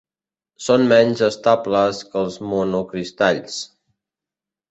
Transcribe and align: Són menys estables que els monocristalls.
Són 0.67 0.85
menys 0.91 1.19
estables 1.27 2.01
que 2.13 2.17
els 2.21 2.39
monocristalls. 2.53 3.59